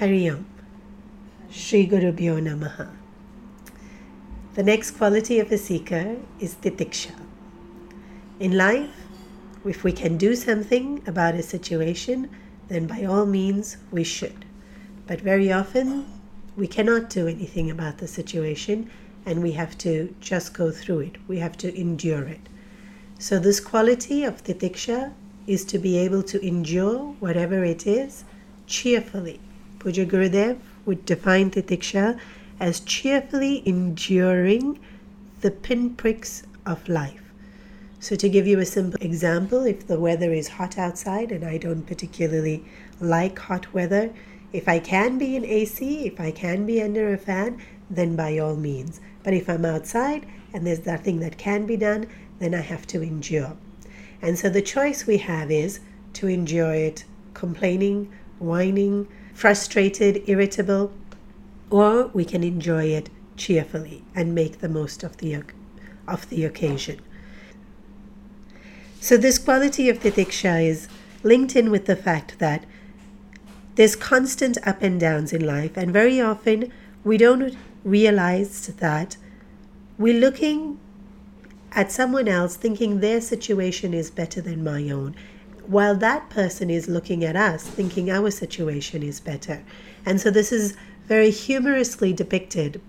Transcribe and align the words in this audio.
Hari 0.00 0.30
Om. 0.30 0.46
Shri 1.50 1.84
Guru 1.84 2.10
Bhyo 2.10 2.40
Namaha. 2.40 2.88
The 4.54 4.62
next 4.62 4.92
quality 4.92 5.38
of 5.40 5.52
a 5.52 5.58
seeker 5.58 6.16
is 6.38 6.54
titiksha. 6.54 7.12
In 8.38 8.56
life, 8.56 8.96
if 9.66 9.84
we 9.84 9.92
can 9.92 10.16
do 10.16 10.34
something 10.34 11.02
about 11.06 11.34
a 11.34 11.42
situation, 11.42 12.30
then 12.68 12.86
by 12.86 13.04
all 13.04 13.26
means 13.26 13.76
we 13.90 14.02
should. 14.02 14.46
But 15.06 15.20
very 15.20 15.52
often, 15.52 16.06
we 16.56 16.66
cannot 16.66 17.10
do 17.10 17.28
anything 17.28 17.70
about 17.70 17.98
the 17.98 18.08
situation 18.08 18.90
and 19.26 19.42
we 19.42 19.52
have 19.52 19.76
to 19.84 20.14
just 20.18 20.54
go 20.54 20.70
through 20.70 21.00
it. 21.00 21.16
We 21.28 21.40
have 21.40 21.58
to 21.58 21.78
endure 21.78 22.24
it. 22.24 22.48
So, 23.18 23.38
this 23.38 23.60
quality 23.60 24.24
of 24.24 24.42
titiksha 24.44 25.12
is 25.46 25.62
to 25.66 25.78
be 25.78 25.98
able 25.98 26.22
to 26.22 26.42
endure 26.42 27.00
whatever 27.20 27.64
it 27.64 27.86
is 27.86 28.24
cheerfully. 28.66 29.40
Pujya 29.80 30.06
Gurudev 30.06 30.58
would 30.84 31.06
define 31.06 31.50
titiksha 31.50 32.20
as 32.60 32.80
cheerfully 32.80 33.62
enduring 33.66 34.78
the 35.40 35.50
pinpricks 35.50 36.42
of 36.66 36.86
life. 36.88 37.32
So, 37.98 38.14
to 38.14 38.28
give 38.28 38.46
you 38.46 38.58
a 38.60 38.66
simple 38.66 39.00
example, 39.02 39.64
if 39.64 39.86
the 39.86 39.98
weather 39.98 40.32
is 40.32 40.48
hot 40.48 40.78
outside 40.78 41.32
and 41.32 41.44
I 41.44 41.56
don't 41.56 41.86
particularly 41.86 42.64
like 43.00 43.38
hot 43.38 43.72
weather, 43.72 44.10
if 44.52 44.68
I 44.68 44.78
can 44.78 45.16
be 45.16 45.34
in 45.34 45.44
AC, 45.44 46.06
if 46.06 46.20
I 46.20 46.30
can 46.30 46.66
be 46.66 46.82
under 46.82 47.12
a 47.12 47.18
fan, 47.18 47.58
then 47.88 48.16
by 48.16 48.38
all 48.38 48.56
means. 48.56 49.00
But 49.22 49.32
if 49.32 49.48
I'm 49.48 49.64
outside 49.64 50.26
and 50.52 50.66
there's 50.66 50.86
nothing 50.86 51.20
that 51.20 51.38
can 51.38 51.66
be 51.66 51.76
done, 51.76 52.06
then 52.38 52.54
I 52.54 52.60
have 52.60 52.86
to 52.88 53.02
endure. 53.02 53.56
And 54.20 54.38
so 54.38 54.50
the 54.50 54.62
choice 54.62 55.06
we 55.06 55.18
have 55.18 55.50
is 55.50 55.80
to 56.14 56.26
endure 56.26 56.74
it 56.74 57.04
complaining, 57.32 58.12
whining, 58.38 59.08
frustrated, 59.40 60.22
irritable, 60.26 60.92
or 61.70 62.08
we 62.08 62.26
can 62.26 62.44
enjoy 62.44 62.84
it 62.84 63.08
cheerfully 63.38 64.04
and 64.14 64.34
make 64.34 64.60
the 64.60 64.68
most 64.68 65.02
of 65.02 65.16
the, 65.16 65.42
of 66.06 66.28
the 66.28 66.44
occasion. 66.44 67.00
So, 69.00 69.16
this 69.16 69.38
quality 69.38 69.88
of 69.88 70.00
titiksha 70.00 70.62
is 70.62 70.88
linked 71.22 71.56
in 71.56 71.70
with 71.70 71.86
the 71.86 71.96
fact 71.96 72.38
that 72.38 72.66
there's 73.76 73.96
constant 73.96 74.58
up 74.66 74.82
and 74.82 75.00
downs 75.00 75.32
in 75.32 75.46
life, 75.46 75.74
and 75.74 75.90
very 75.90 76.20
often 76.20 76.70
we 77.02 77.16
don't 77.16 77.56
realize 77.82 78.66
that 78.66 79.16
we're 79.96 80.20
looking 80.20 80.78
at 81.72 81.90
someone 81.90 82.28
else 82.28 82.56
thinking 82.56 83.00
their 83.00 83.22
situation 83.22 83.94
is 83.94 84.10
better 84.10 84.42
than 84.42 84.62
my 84.62 84.90
own, 84.90 85.16
while 85.70 85.94
that 85.94 86.28
person 86.30 86.68
is 86.68 86.88
looking 86.88 87.24
at 87.24 87.36
us 87.36 87.62
thinking 87.62 88.10
our 88.10 88.28
situation 88.28 89.04
is 89.04 89.20
better. 89.20 89.62
And 90.04 90.20
so 90.20 90.28
this 90.28 90.50
is 90.50 90.76
very 91.06 91.30
humorously 91.30 92.12
depicted 92.12 92.80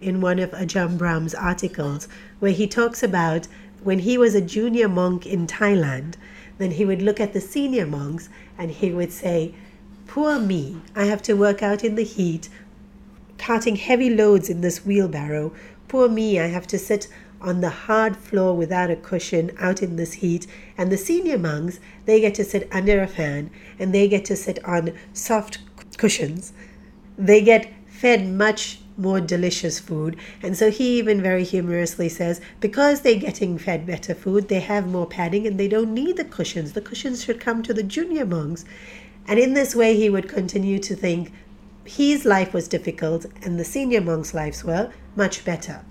in 0.00 0.20
one 0.20 0.38
of 0.38 0.52
Ajahn 0.52 0.96
Brahm's 0.96 1.34
articles, 1.34 2.06
where 2.38 2.52
he 2.52 2.68
talks 2.68 3.02
about 3.02 3.48
when 3.82 3.98
he 3.98 4.16
was 4.16 4.36
a 4.36 4.40
junior 4.40 4.88
monk 4.88 5.26
in 5.26 5.48
Thailand, 5.48 6.14
then 6.58 6.70
he 6.70 6.84
would 6.84 7.02
look 7.02 7.18
at 7.18 7.32
the 7.32 7.40
senior 7.40 7.86
monks 7.86 8.28
and 8.56 8.70
he 8.70 8.92
would 8.92 9.10
say, 9.12 9.52
Poor 10.06 10.38
me, 10.38 10.80
I 10.94 11.06
have 11.06 11.22
to 11.22 11.34
work 11.34 11.60
out 11.60 11.82
in 11.82 11.96
the 11.96 12.04
heat, 12.04 12.48
carting 13.36 13.74
heavy 13.74 14.10
loads 14.10 14.48
in 14.48 14.60
this 14.60 14.86
wheelbarrow. 14.86 15.52
Poor 15.88 16.08
me, 16.08 16.38
I 16.38 16.46
have 16.46 16.68
to 16.68 16.78
sit 16.78 17.08
on 17.40 17.60
the 17.60 17.70
hard 17.70 18.16
floor 18.16 18.56
without 18.56 18.90
a 18.90 18.96
cushion 18.96 19.50
out 19.58 19.82
in 19.82 19.96
this 19.96 20.14
heat. 20.14 20.46
And 20.76 20.90
the 20.90 20.96
senior 20.96 21.38
monks, 21.38 21.80
they 22.04 22.20
get 22.20 22.34
to 22.36 22.44
sit 22.44 22.68
under 22.72 23.00
a 23.02 23.06
fan 23.06 23.50
and 23.78 23.94
they 23.94 24.08
get 24.08 24.24
to 24.26 24.36
sit 24.36 24.62
on 24.64 24.92
soft 25.12 25.58
cushions. 25.96 26.52
They 27.16 27.42
get 27.42 27.72
fed 27.86 28.26
much 28.26 28.80
more 28.96 29.20
delicious 29.20 29.78
food. 29.78 30.16
And 30.42 30.56
so 30.56 30.70
he 30.70 30.98
even 30.98 31.22
very 31.22 31.44
humorously 31.44 32.08
says, 32.08 32.40
because 32.60 33.00
they're 33.00 33.14
getting 33.14 33.56
fed 33.56 33.86
better 33.86 34.14
food, 34.14 34.48
they 34.48 34.60
have 34.60 34.88
more 34.88 35.06
padding 35.06 35.46
and 35.46 35.58
they 35.58 35.68
don't 35.68 35.94
need 35.94 36.16
the 36.16 36.24
cushions. 36.24 36.72
The 36.72 36.80
cushions 36.80 37.24
should 37.24 37.40
come 37.40 37.62
to 37.62 37.72
the 37.72 37.82
junior 37.82 38.26
monks. 38.26 38.64
And 39.26 39.38
in 39.38 39.54
this 39.54 39.74
way, 39.74 39.96
he 39.96 40.10
would 40.10 40.28
continue 40.28 40.78
to 40.80 40.96
think 40.96 41.32
his 41.84 42.24
life 42.24 42.52
was 42.52 42.68
difficult 42.68 43.26
and 43.42 43.58
the 43.58 43.64
senior 43.64 44.00
monks' 44.00 44.34
lives 44.34 44.64
were 44.64 44.92
much 45.16 45.44
better. 45.44 45.82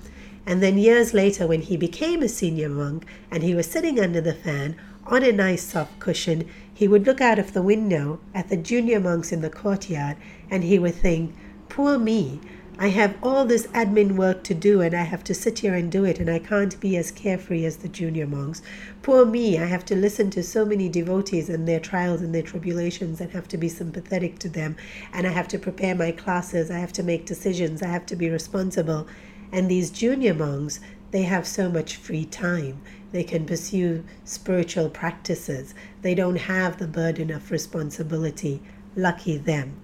And 0.47 0.63
then 0.63 0.77
years 0.77 1.13
later, 1.13 1.45
when 1.45 1.61
he 1.61 1.75
became 1.75 2.23
a 2.23 2.29
senior 2.29 2.69
monk 2.69 3.05
and 3.29 3.43
he 3.43 3.53
was 3.53 3.69
sitting 3.69 3.99
under 3.99 4.21
the 4.21 4.33
fan 4.33 4.77
on 5.05 5.21
a 5.21 5.33
nice 5.33 5.61
soft 5.61 5.99
cushion, 5.99 6.47
he 6.73 6.87
would 6.87 7.05
look 7.05 7.19
out 7.19 7.37
of 7.37 7.51
the 7.51 7.61
window 7.61 8.21
at 8.33 8.47
the 8.47 8.55
junior 8.55 9.01
monks 9.01 9.33
in 9.33 9.41
the 9.41 9.49
courtyard 9.49 10.15
and 10.49 10.63
he 10.63 10.79
would 10.79 10.95
think, 10.95 11.35
Poor 11.67 11.99
me, 11.99 12.39
I 12.79 12.89
have 12.89 13.17
all 13.21 13.43
this 13.43 13.67
admin 13.67 14.15
work 14.15 14.43
to 14.43 14.53
do 14.53 14.79
and 14.79 14.95
I 14.95 15.03
have 15.03 15.23
to 15.25 15.33
sit 15.33 15.59
here 15.59 15.73
and 15.73 15.91
do 15.91 16.05
it 16.05 16.17
and 16.17 16.29
I 16.29 16.39
can't 16.39 16.79
be 16.79 16.95
as 16.95 17.11
carefree 17.11 17.65
as 17.65 17.77
the 17.77 17.89
junior 17.89 18.25
monks. 18.25 18.61
Poor 19.01 19.25
me, 19.25 19.57
I 19.57 19.65
have 19.65 19.83
to 19.85 19.97
listen 19.97 20.29
to 20.29 20.43
so 20.43 20.63
many 20.63 20.87
devotees 20.87 21.49
and 21.49 21.67
their 21.67 21.81
trials 21.81 22.21
and 22.21 22.33
their 22.33 22.41
tribulations 22.41 23.19
and 23.19 23.31
have 23.31 23.49
to 23.49 23.57
be 23.57 23.67
sympathetic 23.67 24.39
to 24.39 24.49
them 24.49 24.77
and 25.11 25.27
I 25.27 25.31
have 25.31 25.49
to 25.49 25.59
prepare 25.59 25.93
my 25.93 26.11
classes, 26.11 26.71
I 26.71 26.79
have 26.79 26.93
to 26.93 27.03
make 27.03 27.25
decisions, 27.25 27.81
I 27.81 27.87
have 27.87 28.05
to 28.05 28.15
be 28.15 28.29
responsible. 28.29 29.07
And 29.51 29.69
these 29.69 29.89
junior 29.89 30.33
monks, 30.33 30.79
they 31.11 31.23
have 31.23 31.47
so 31.47 31.69
much 31.69 31.95
free 31.95 32.25
time. 32.25 32.81
They 33.11 33.23
can 33.23 33.45
pursue 33.45 34.03
spiritual 34.25 34.89
practices. 34.89 35.73
They 36.01 36.13
don't 36.13 36.35
have 36.35 36.77
the 36.77 36.87
burden 36.87 37.31
of 37.31 37.51
responsibility. 37.51 38.61
Lucky 38.95 39.37
them. 39.37 39.77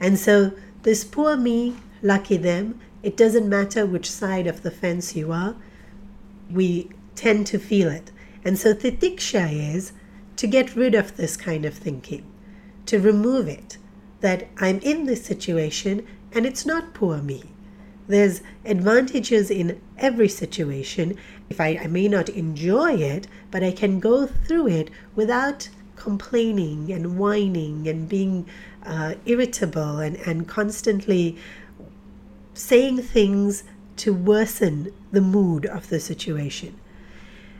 And 0.00 0.18
so 0.18 0.52
this 0.82 1.04
poor 1.04 1.36
me 1.36 1.76
lucky 2.02 2.36
them. 2.36 2.80
It 3.02 3.16
doesn't 3.16 3.48
matter 3.48 3.86
which 3.86 4.10
side 4.10 4.46
of 4.46 4.62
the 4.62 4.70
fence 4.70 5.14
you 5.14 5.32
are, 5.32 5.54
we 6.50 6.90
tend 7.14 7.46
to 7.48 7.58
feel 7.58 7.88
it. 7.88 8.10
And 8.44 8.58
so 8.58 8.74
titiksha 8.74 9.74
is 9.74 9.92
to 10.36 10.46
get 10.46 10.76
rid 10.76 10.94
of 10.94 11.16
this 11.16 11.36
kind 11.36 11.64
of 11.64 11.74
thinking, 11.74 12.24
to 12.86 13.00
remove 13.00 13.48
it, 13.48 13.78
that 14.20 14.48
I'm 14.58 14.78
in 14.80 15.06
this 15.06 15.24
situation 15.24 16.06
and 16.32 16.46
it's 16.46 16.66
not 16.66 16.94
poor 16.94 17.18
me. 17.18 17.44
There's 18.08 18.40
advantages 18.64 19.50
in 19.50 19.80
every 19.98 20.28
situation. 20.28 21.16
If 21.50 21.60
I, 21.60 21.78
I 21.82 21.86
may 21.86 22.08
not 22.08 22.28
enjoy 22.28 22.94
it, 22.94 23.26
but 23.50 23.62
I 23.62 23.72
can 23.72 23.98
go 23.98 24.26
through 24.26 24.68
it 24.68 24.90
without 25.14 25.68
complaining 25.96 26.92
and 26.92 27.18
whining 27.18 27.88
and 27.88 28.08
being 28.08 28.46
uh, 28.84 29.14
irritable 29.24 29.98
and, 29.98 30.16
and 30.18 30.46
constantly 30.46 31.36
saying 32.54 33.02
things 33.02 33.64
to 33.96 34.14
worsen 34.14 34.92
the 35.10 35.20
mood 35.20 35.66
of 35.66 35.88
the 35.88 35.98
situation. 35.98 36.78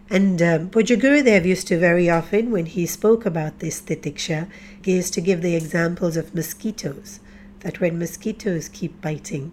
And 0.09 0.41
um, 0.41 0.71
Pujya 0.71 1.01
Gurudev 1.01 1.45
used 1.45 1.67
to 1.69 1.79
very 1.79 2.09
often, 2.09 2.53
when 2.53 2.67
he 2.67 2.87
spoke 2.87 3.27
about 3.27 3.59
this 3.59 3.81
titiksha, 3.81 4.49
he 4.81 4.95
used 4.95 5.15
to 5.15 5.21
give 5.21 5.43
the 5.43 5.57
examples 5.57 6.17
of 6.17 6.35
mosquitoes, 6.35 7.19
that 7.61 7.81
when 7.81 7.99
mosquitoes 7.99 8.69
keep 8.69 9.01
biting, 9.01 9.53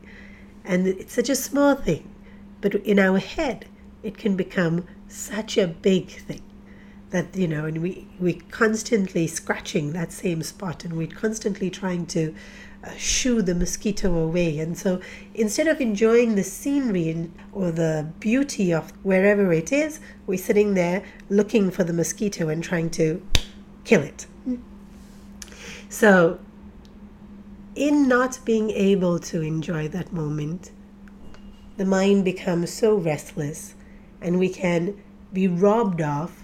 and 0.65 0.87
it's 0.87 1.13
such 1.13 1.29
a 1.29 1.35
small 1.35 1.75
thing, 1.75 2.13
but 2.61 2.75
in 2.75 2.99
our 2.99 3.19
head, 3.19 3.65
it 4.01 4.17
can 4.17 4.35
become 4.35 4.85
such 5.07 5.57
a 5.57 5.67
big 5.67 6.09
thing 6.09 6.41
that 7.11 7.35
you 7.35 7.47
know 7.47 7.65
and 7.65 7.79
we 7.79 8.07
we're 8.19 8.39
constantly 8.49 9.27
scratching 9.27 9.93
that 9.93 10.11
same 10.11 10.41
spot 10.41 10.83
and 10.83 10.97
we're 10.97 11.05
constantly 11.05 11.69
trying 11.69 12.07
to 12.07 12.33
uh, 12.83 12.91
shoo 12.97 13.41
the 13.41 13.55
mosquito 13.55 14.13
away. 14.17 14.59
And 14.59 14.77
so 14.77 14.99
instead 15.33 15.67
of 15.67 15.79
enjoying 15.79 16.35
the 16.35 16.43
scenery 16.43 17.31
or 17.53 17.71
the 17.71 18.09
beauty 18.19 18.73
of 18.73 18.91
wherever 19.03 19.53
it 19.53 19.71
is, 19.71 19.99
we're 20.27 20.37
sitting 20.37 20.73
there 20.73 21.03
looking 21.29 21.71
for 21.71 21.83
the 21.83 21.93
mosquito 21.93 22.49
and 22.49 22.63
trying 22.63 22.89
to 22.91 23.25
kill 23.85 24.01
it. 24.01 24.25
So, 25.87 26.39
in 27.75 28.07
not 28.07 28.39
being 28.45 28.69
able 28.71 29.19
to 29.19 29.41
enjoy 29.41 29.87
that 29.89 30.13
moment, 30.13 30.71
the 31.77 31.85
mind 31.85 32.23
becomes 32.23 32.71
so 32.71 32.95
restless 32.95 33.73
and 34.21 34.39
we 34.39 34.49
can 34.49 35.01
be 35.31 35.47
robbed 35.47 36.01
of 36.01 36.43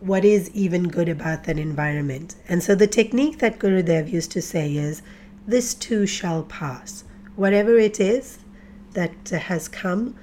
what 0.00 0.24
is 0.24 0.50
even 0.50 0.88
good 0.88 1.08
about 1.08 1.44
that 1.44 1.58
environment. 1.58 2.34
And 2.48 2.62
so 2.62 2.74
the 2.74 2.86
technique 2.86 3.38
that 3.38 3.58
Gurudev 3.58 4.10
used 4.10 4.30
to 4.32 4.42
say 4.42 4.74
is 4.74 5.02
this 5.46 5.74
too 5.74 6.06
shall 6.06 6.42
pass. 6.42 7.04
Whatever 7.36 7.76
it 7.78 8.00
is 8.00 8.38
that 8.92 9.28
has 9.28 9.68
come, 9.68 10.16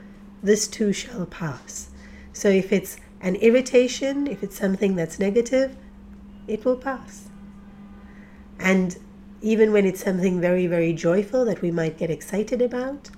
this 0.44 0.68
too 0.68 0.94
shall 0.94 1.26
pass. 1.26 1.90
So 2.34 2.50
if 2.50 2.72
it's 2.72 2.98
an 3.22 3.36
irritation, 3.36 4.28
if 4.28 4.44
it's 4.44 4.58
something 4.58 4.96
that's 4.96 5.20
negative, 5.20 5.76
it 6.48 6.66
will 6.66 6.78
pass. 6.78 7.30
And 8.60 8.98
even 9.42 9.72
when 9.72 9.86
it's 9.86 10.04
something 10.04 10.40
very, 10.40 10.68
very 10.68 10.94
joyful 10.94 11.46
that 11.46 11.62
we 11.62 11.72
might 11.72 11.98
get 11.98 12.10
excited 12.12 12.62
about, 12.62 13.10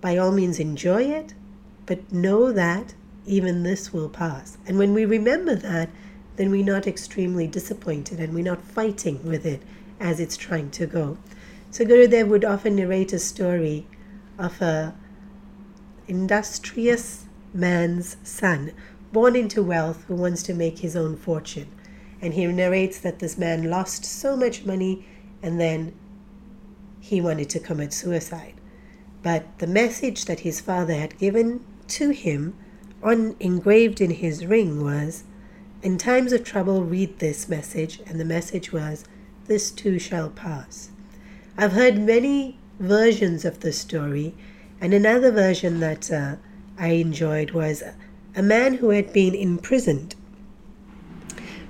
by 0.00 0.16
all 0.16 0.32
means 0.32 0.58
enjoy 0.58 1.02
it, 1.02 1.34
but 1.86 2.12
know 2.12 2.52
that 2.52 2.94
even 3.26 3.62
this 3.62 3.92
will 3.92 4.08
pass. 4.08 4.58
And 4.66 4.78
when 4.78 4.92
we 4.92 5.04
remember 5.04 5.54
that, 5.54 5.88
then 6.36 6.50
we're 6.50 6.64
not 6.64 6.86
extremely 6.86 7.46
disappointed 7.46 8.18
and 8.18 8.34
we're 8.34 8.44
not 8.44 8.62
fighting 8.62 9.24
with 9.24 9.46
it 9.46 9.62
as 10.00 10.18
it's 10.20 10.36
trying 10.36 10.70
to 10.72 10.86
go. 10.86 11.18
So 11.70 11.84
Gurudev 11.84 12.28
would 12.28 12.44
often 12.44 12.76
narrate 12.76 13.12
a 13.12 13.18
story 13.18 13.86
of 14.38 14.60
a 14.60 14.94
industrious 16.08 17.26
man's 17.54 18.16
son 18.22 18.72
born 19.12 19.36
into 19.36 19.62
wealth 19.62 20.04
who 20.08 20.14
wants 20.14 20.42
to 20.42 20.54
make 20.54 20.80
his 20.80 20.96
own 20.96 21.16
fortune. 21.16 21.70
And 22.20 22.34
he 22.34 22.46
narrates 22.46 22.98
that 23.00 23.18
this 23.18 23.38
man 23.38 23.70
lost 23.70 24.04
so 24.04 24.36
much 24.36 24.64
money 24.64 25.06
and 25.42 25.60
then 25.60 25.92
he 27.00 27.20
wanted 27.20 27.50
to 27.50 27.60
commit 27.60 27.92
suicide. 27.92 28.54
But 29.22 29.58
the 29.58 29.66
message 29.66 30.24
that 30.26 30.40
his 30.40 30.60
father 30.60 30.94
had 30.94 31.18
given 31.18 31.64
to 31.88 32.10
him, 32.10 32.54
on 33.02 33.36
engraved 33.40 34.00
in 34.00 34.10
his 34.10 34.46
ring, 34.46 34.82
was 34.82 35.24
In 35.82 35.98
times 35.98 36.32
of 36.32 36.44
trouble, 36.44 36.84
read 36.84 37.18
this 37.18 37.48
message. 37.48 38.00
And 38.06 38.20
the 38.20 38.24
message 38.24 38.72
was, 38.72 39.04
This 39.46 39.70
too 39.70 39.98
shall 39.98 40.30
pass. 40.30 40.90
I've 41.58 41.72
heard 41.72 41.98
many 41.98 42.58
versions 42.78 43.44
of 43.44 43.60
the 43.60 43.72
story, 43.72 44.34
and 44.80 44.94
another 44.94 45.30
version 45.30 45.80
that 45.80 46.10
uh, 46.10 46.36
I 46.78 46.88
enjoyed 46.88 47.50
was 47.50 47.82
a 48.34 48.42
man 48.42 48.74
who 48.74 48.90
had 48.90 49.12
been 49.12 49.34
imprisoned 49.34 50.14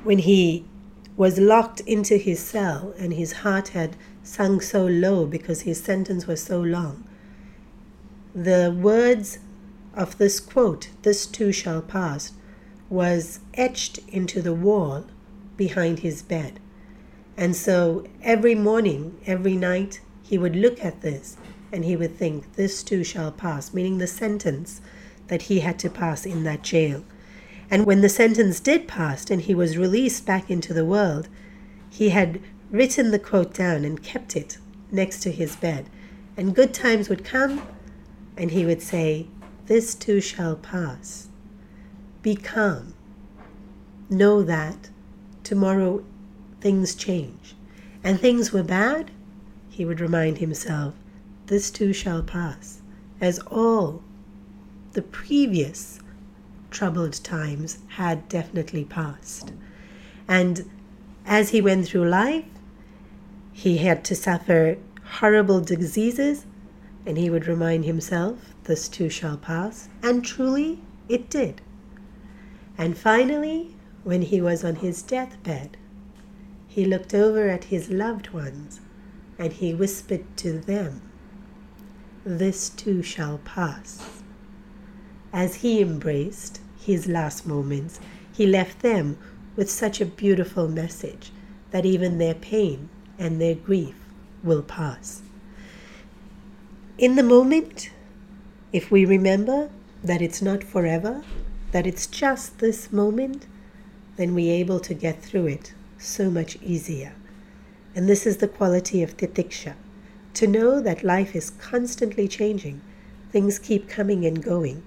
when 0.04 0.18
he 0.18 0.64
was 1.16 1.38
locked 1.38 1.80
into 1.80 2.16
his 2.16 2.40
cell 2.40 2.94
and 2.98 3.12
his 3.12 3.32
heart 3.32 3.68
had 3.68 3.96
sunk 4.22 4.62
so 4.62 4.86
low 4.86 5.26
because 5.26 5.62
his 5.62 5.82
sentence 5.82 6.26
was 6.26 6.42
so 6.42 6.60
long. 6.60 7.04
The 8.34 8.74
words 8.76 9.38
of 9.94 10.16
this 10.18 10.40
quote, 10.40 10.88
this 11.02 11.26
too 11.26 11.52
shall 11.52 11.82
pass, 11.82 12.32
was 12.88 13.40
etched 13.54 13.98
into 14.08 14.40
the 14.40 14.54
wall 14.54 15.04
behind 15.56 16.00
his 16.00 16.22
bed. 16.22 16.60
And 17.36 17.54
so 17.56 18.06
every 18.22 18.54
morning, 18.54 19.18
every 19.26 19.56
night, 19.56 20.00
he 20.22 20.38
would 20.38 20.56
look 20.56 20.82
at 20.84 21.02
this 21.02 21.36
and 21.72 21.84
he 21.84 21.96
would 21.96 22.16
think, 22.16 22.54
This 22.54 22.82
too 22.82 23.02
shall 23.04 23.32
pass, 23.32 23.72
meaning 23.72 23.98
the 23.98 24.06
sentence 24.06 24.80
that 25.28 25.42
he 25.42 25.60
had 25.60 25.78
to 25.80 25.90
pass 25.90 26.26
in 26.26 26.44
that 26.44 26.62
jail. 26.62 27.04
And 27.72 27.86
when 27.86 28.02
the 28.02 28.10
sentence 28.10 28.60
did 28.60 28.86
pass 28.86 29.30
and 29.30 29.40
he 29.40 29.54
was 29.54 29.78
released 29.78 30.26
back 30.26 30.50
into 30.50 30.74
the 30.74 30.84
world, 30.84 31.30
he 31.88 32.10
had 32.10 32.38
written 32.70 33.12
the 33.12 33.18
quote 33.18 33.54
down 33.54 33.86
and 33.86 34.02
kept 34.02 34.36
it 34.36 34.58
next 34.90 35.20
to 35.20 35.32
his 35.32 35.56
bed. 35.56 35.88
And 36.36 36.54
good 36.54 36.74
times 36.74 37.08
would 37.08 37.24
come, 37.24 37.66
and 38.36 38.50
he 38.50 38.66
would 38.66 38.82
say, 38.82 39.26
This 39.68 39.94
too 39.94 40.20
shall 40.20 40.54
pass. 40.54 41.28
Be 42.20 42.36
calm. 42.36 42.92
Know 44.10 44.42
that 44.42 44.90
tomorrow 45.42 46.04
things 46.60 46.94
change. 46.94 47.54
And 48.04 48.20
things 48.20 48.52
were 48.52 48.62
bad, 48.62 49.10
he 49.70 49.86
would 49.86 49.98
remind 49.98 50.38
himself, 50.38 50.92
This 51.46 51.70
too 51.70 51.94
shall 51.94 52.22
pass, 52.22 52.82
as 53.18 53.38
all 53.38 54.02
the 54.92 55.00
previous 55.00 56.01
troubled 56.72 57.22
times 57.22 57.78
had 57.88 58.28
definitely 58.28 58.84
passed. 58.84 59.52
And 60.26 60.68
as 61.24 61.50
he 61.50 61.60
went 61.60 61.86
through 61.86 62.08
life, 62.08 62.44
he 63.52 63.78
had 63.78 64.04
to 64.06 64.16
suffer 64.16 64.78
horrible 65.04 65.60
diseases, 65.60 66.46
and 67.06 67.18
he 67.18 67.30
would 67.30 67.46
remind 67.46 67.84
himself, 67.84 68.54
This 68.64 68.88
too 68.88 69.08
shall 69.08 69.36
pass. 69.36 69.88
And 70.02 70.24
truly, 70.24 70.80
it 71.08 71.28
did. 71.28 71.60
And 72.78 72.96
finally, 72.96 73.76
when 74.02 74.22
he 74.22 74.40
was 74.40 74.64
on 74.64 74.76
his 74.76 75.02
deathbed, 75.02 75.76
he 76.66 76.86
looked 76.86 77.12
over 77.12 77.50
at 77.50 77.64
his 77.64 77.90
loved 77.90 78.30
ones 78.30 78.80
and 79.38 79.52
he 79.52 79.74
whispered 79.74 80.24
to 80.38 80.58
them, 80.58 81.02
This 82.24 82.70
too 82.70 83.02
shall 83.02 83.38
pass. 83.44 84.22
As 85.32 85.56
he 85.56 85.82
embraced 85.82 86.61
his 86.82 87.06
last 87.06 87.46
moments, 87.46 88.00
he 88.32 88.46
left 88.46 88.80
them 88.80 89.18
with 89.56 89.70
such 89.70 90.00
a 90.00 90.06
beautiful 90.06 90.68
message 90.68 91.30
that 91.70 91.86
even 91.86 92.18
their 92.18 92.34
pain 92.34 92.88
and 93.18 93.40
their 93.40 93.54
grief 93.54 93.94
will 94.42 94.62
pass. 94.62 95.22
In 96.98 97.16
the 97.16 97.22
moment, 97.22 97.90
if 98.72 98.90
we 98.90 99.04
remember 99.04 99.70
that 100.02 100.22
it's 100.22 100.42
not 100.42 100.64
forever, 100.64 101.22
that 101.72 101.86
it's 101.86 102.06
just 102.06 102.58
this 102.58 102.92
moment, 102.92 103.46
then 104.16 104.34
we're 104.34 104.54
able 104.54 104.80
to 104.80 104.94
get 104.94 105.22
through 105.22 105.46
it 105.46 105.72
so 105.98 106.30
much 106.30 106.56
easier. 106.62 107.12
And 107.94 108.08
this 108.08 108.26
is 108.26 108.38
the 108.38 108.48
quality 108.48 109.02
of 109.02 109.16
titiksha 109.16 109.74
to 110.34 110.46
know 110.46 110.80
that 110.80 111.04
life 111.04 111.36
is 111.36 111.50
constantly 111.50 112.26
changing, 112.26 112.80
things 113.30 113.58
keep 113.58 113.88
coming 113.88 114.24
and 114.24 114.42
going. 114.42 114.82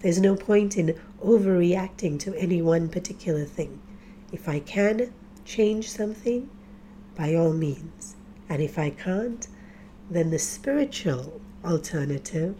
There's 0.00 0.20
no 0.20 0.36
point 0.36 0.76
in 0.76 0.98
overreacting 1.22 2.20
to 2.20 2.34
any 2.36 2.62
one 2.62 2.88
particular 2.88 3.44
thing. 3.44 3.80
If 4.32 4.48
I 4.48 4.60
can 4.60 5.12
change 5.44 5.90
something, 5.90 6.48
by 7.16 7.34
all 7.34 7.52
means. 7.52 8.16
And 8.48 8.62
if 8.62 8.78
I 8.78 8.90
can't, 8.90 9.46
then 10.08 10.30
the 10.30 10.38
spiritual 10.38 11.40
alternative 11.64 12.54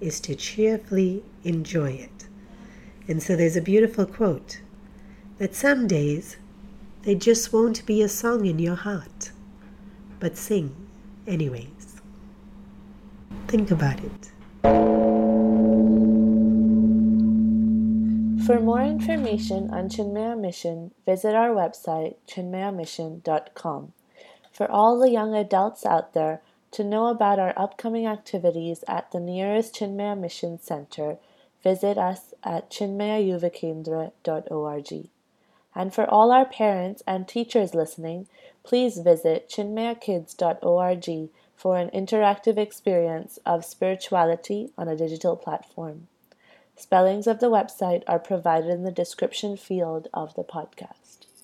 is 0.00 0.20
to 0.20 0.34
cheerfully 0.34 1.24
enjoy 1.42 1.92
it. 1.92 2.28
And 3.08 3.22
so 3.22 3.34
there's 3.34 3.56
a 3.56 3.62
beautiful 3.62 4.04
quote 4.04 4.60
that 5.38 5.54
some 5.54 5.86
days 5.86 6.36
they 7.02 7.14
just 7.14 7.52
won't 7.52 7.86
be 7.86 8.02
a 8.02 8.08
song 8.08 8.46
in 8.46 8.58
your 8.58 8.74
heart, 8.74 9.30
but 10.20 10.36
sing 10.36 10.74
anyways. 11.26 12.00
Think 13.46 13.70
about 13.70 14.00
it. 14.00 15.35
For 18.46 18.60
more 18.60 18.82
information 18.82 19.74
on 19.74 19.88
Chinmaya 19.88 20.38
Mission, 20.38 20.92
visit 21.04 21.34
our 21.34 21.48
website 21.48 22.14
chinmayamission.com. 22.28 23.92
For 24.52 24.70
all 24.70 25.00
the 25.00 25.10
young 25.10 25.34
adults 25.34 25.84
out 25.84 26.14
there, 26.14 26.42
to 26.70 26.84
know 26.84 27.08
about 27.08 27.40
our 27.40 27.52
upcoming 27.56 28.06
activities 28.06 28.84
at 28.86 29.10
the 29.10 29.18
nearest 29.18 29.74
Chinmaya 29.74 30.16
Mission 30.16 30.60
Center, 30.60 31.18
visit 31.64 31.98
us 31.98 32.34
at 32.44 32.70
chinmayayuvakendra.org. 32.70 35.08
And 35.74 35.92
for 35.92 36.08
all 36.08 36.30
our 36.30 36.46
parents 36.46 37.02
and 37.04 37.26
teachers 37.26 37.74
listening, 37.74 38.28
please 38.62 38.98
visit 38.98 39.48
chinmayakids.org 39.48 41.30
for 41.56 41.78
an 41.78 41.90
interactive 41.90 42.58
experience 42.58 43.40
of 43.44 43.64
spirituality 43.64 44.70
on 44.78 44.86
a 44.86 44.94
digital 44.94 45.34
platform. 45.34 46.06
Spellings 46.78 47.26
of 47.26 47.40
the 47.40 47.50
website 47.50 48.02
are 48.06 48.18
provided 48.18 48.68
in 48.68 48.82
the 48.82 48.92
description 48.92 49.56
field 49.56 50.08
of 50.12 50.34
the 50.34 50.44
podcast. 50.44 51.25